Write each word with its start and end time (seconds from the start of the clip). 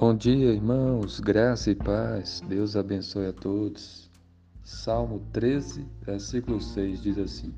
Bom 0.00 0.14
dia, 0.14 0.52
irmãos, 0.52 1.18
graça 1.18 1.72
e 1.72 1.74
paz, 1.74 2.40
Deus 2.48 2.76
abençoe 2.76 3.26
a 3.26 3.32
todos. 3.32 4.08
Salmo 4.62 5.20
13, 5.32 5.84
versículo 6.02 6.60
6 6.60 7.02
diz 7.02 7.18
assim: 7.18 7.52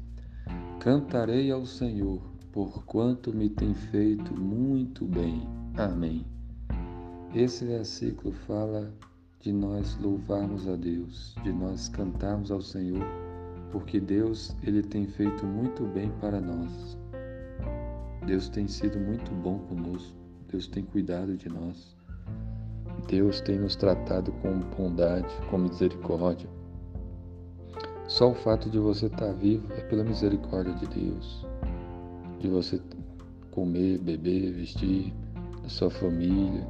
Cantarei 0.80 1.50
ao 1.50 1.66
Senhor, 1.66 2.18
porquanto 2.50 3.30
me 3.30 3.50
tem 3.50 3.74
feito 3.74 4.32
muito 4.40 5.04
bem. 5.04 5.46
Amém. 5.76 6.24
Esse 7.34 7.66
versículo 7.66 8.32
fala 8.32 8.90
de 9.40 9.52
nós 9.52 9.98
louvarmos 9.98 10.66
a 10.66 10.76
Deus, 10.76 11.34
de 11.42 11.52
nós 11.52 11.90
cantarmos 11.90 12.50
ao 12.50 12.62
Senhor, 12.62 13.04
porque 13.70 14.00
Deus, 14.00 14.56
ele 14.62 14.82
tem 14.82 15.06
feito 15.06 15.44
muito 15.44 15.84
bem 15.84 16.10
para 16.22 16.40
nós. 16.40 16.96
Deus 18.24 18.48
tem 18.48 18.66
sido 18.66 18.98
muito 18.98 19.30
bom 19.30 19.58
conosco. 19.58 20.16
Deus 20.50 20.66
tem 20.66 20.82
cuidado 20.82 21.36
de 21.36 21.50
nós. 21.50 21.99
Deus 23.08 23.40
tem 23.40 23.58
nos 23.58 23.76
tratado 23.76 24.32
com 24.32 24.60
bondade, 24.76 25.28
com 25.50 25.58
misericórdia. 25.58 26.48
Só 28.06 28.30
o 28.30 28.34
fato 28.34 28.68
de 28.68 28.78
você 28.78 29.06
estar 29.06 29.32
vivo 29.32 29.72
é 29.72 29.80
pela 29.82 30.02
misericórdia 30.02 30.74
de 30.74 30.86
Deus. 30.86 31.46
De 32.40 32.48
você 32.48 32.80
comer, 33.50 33.98
beber, 33.98 34.52
vestir, 34.52 35.12
da 35.62 35.68
sua 35.68 35.90
família. 35.90 36.66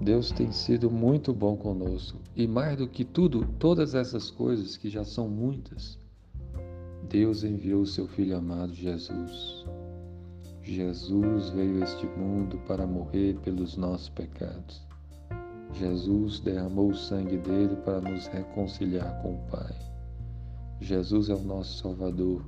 Deus 0.00 0.30
tem 0.30 0.52
sido 0.52 0.90
muito 0.90 1.32
bom 1.32 1.56
conosco. 1.56 2.18
E 2.36 2.46
mais 2.46 2.76
do 2.76 2.88
que 2.88 3.04
tudo, 3.04 3.46
todas 3.58 3.94
essas 3.94 4.30
coisas 4.30 4.76
que 4.76 4.88
já 4.88 5.04
são 5.04 5.28
muitas, 5.28 5.98
Deus 7.08 7.44
enviou 7.44 7.82
o 7.82 7.86
seu 7.86 8.06
Filho 8.08 8.36
amado 8.36 8.74
Jesus. 8.74 9.64
Jesus 10.62 11.50
veio 11.50 11.80
a 11.80 11.84
este 11.84 12.06
mundo 12.06 12.58
para 12.66 12.86
morrer 12.86 13.36
pelos 13.40 13.76
nossos 13.76 14.08
pecados. 14.08 14.82
Jesus 15.74 16.38
derramou 16.38 16.90
o 16.90 16.94
sangue 16.94 17.36
dele 17.36 17.74
para 17.84 18.00
nos 18.00 18.28
reconciliar 18.28 19.20
com 19.22 19.34
o 19.34 19.38
Pai. 19.50 19.74
Jesus 20.80 21.28
é 21.28 21.34
o 21.34 21.42
nosso 21.42 21.82
Salvador. 21.82 22.44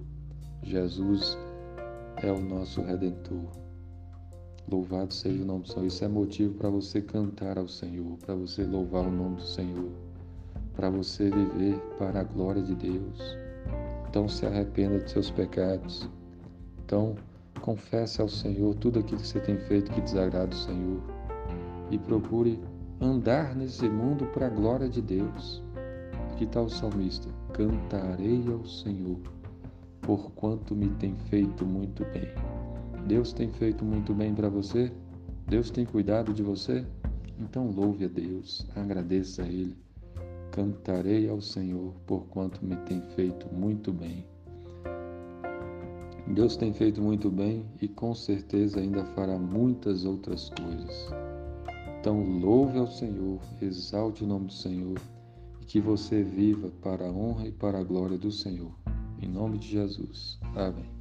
Jesus 0.63 1.37
é 2.23 2.31
o 2.31 2.41
nosso 2.41 2.83
Redentor. 2.83 3.51
Louvado 4.71 5.13
seja 5.13 5.43
o 5.43 5.47
nome 5.47 5.63
do 5.63 5.69
Senhor. 5.69 5.87
Isso 5.87 6.05
é 6.05 6.09
motivo 6.09 6.55
para 6.55 6.71
você 6.71 7.03
cantar 7.03 7.59
ao 7.59 7.67
Senhor, 7.67 8.17
para 8.19 8.35
você 8.37 8.65
louvar 8.65 9.07
o 9.07 9.11
nome 9.11 9.37
do 9.37 9.47
Senhor, 9.47 9.91
para 10.75 10.89
você 10.89 11.29
viver 11.29 11.79
para 11.99 12.21
a 12.21 12.25
glória 12.25 12.63
de 12.63 12.77
Deus. 12.77 13.37
Então 14.09 14.29
se 14.29 14.47
arrependa 14.47 15.01
de 15.01 15.11
seus 15.11 15.31
pecados. 15.31 16.09
Então 16.85 17.17
confesse 17.61 18.21
ao 18.21 18.29
Senhor 18.29 18.75
tudo 18.77 19.01
aquilo 19.01 19.21
que 19.21 19.27
você 19.27 19.41
tem 19.41 19.59
feito 19.59 19.91
que 19.91 20.01
desagrada 20.01 20.55
o 20.55 20.59
Senhor 20.59 21.03
e 21.91 21.99
procure 21.99 22.61
andar 23.01 23.55
nesse 23.55 23.89
mundo 23.89 24.27
para 24.27 24.47
a 24.47 24.51
glória 24.51 24.89
de 24.89 25.03
Deus. 25.03 25.63
Aqui 26.33 26.45
está 26.45 26.63
o 26.63 26.69
salmista: 26.69 27.29
Cantarei 27.53 28.45
ao 28.51 28.65
Senhor, 28.65 29.19
porquanto 30.03 30.75
me 30.75 30.89
tem 30.91 31.15
feito 31.31 31.65
muito 31.65 32.05
bem. 32.13 32.29
Deus 33.07 33.33
tem 33.33 33.51
feito 33.53 33.85
muito 33.85 34.15
bem 34.15 34.35
para 34.35 34.49
você? 34.49 34.93
Deus 35.47 35.71
tem 35.71 35.85
cuidado 35.85 36.33
de 36.33 36.43
você? 36.43 36.85
Então 37.39 37.71
louve 37.71 38.05
a 38.07 38.09
Deus, 38.09 38.67
agradeça 38.75 39.43
a 39.43 39.47
Ele. 39.47 39.77
Cantarei 40.51 41.29
ao 41.29 41.41
Senhor, 41.41 41.93
porquanto 42.07 42.65
me 42.65 42.77
tem 42.77 43.03
feito 43.15 43.47
muito 43.55 43.93
bem. 43.93 44.25
Deus 46.29 46.57
tem 46.57 46.73
feito 46.73 47.01
muito 47.01 47.31
bem 47.31 47.65
e 47.81 47.87
com 47.87 48.13
certeza 48.15 48.81
ainda 48.81 49.05
fará 49.05 49.39
muitas 49.39 50.05
outras 50.05 50.51
coisas. 50.51 51.36
Então, 52.07 52.23
louve 52.23 52.79
ao 52.79 52.87
Senhor, 52.87 53.41
exalte 53.61 54.23
o 54.23 54.29
nome 54.29 54.47
do 54.47 54.53
Senhor 54.53 54.97
e 55.61 55.65
que 55.65 55.81
você 55.81 56.23
viva 56.23 56.71
para 56.81 57.05
a 57.05 57.11
honra 57.11 57.49
e 57.49 57.51
para 57.51 57.81
a 57.81 57.83
glória 57.83 58.17
do 58.17 58.31
Senhor. 58.31 58.71
Em 59.21 59.27
nome 59.27 59.59
de 59.59 59.67
Jesus. 59.67 60.39
Amém. 60.55 60.96